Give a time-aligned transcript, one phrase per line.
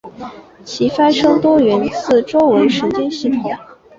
[0.65, 3.51] 其发生多源自周围神经系统。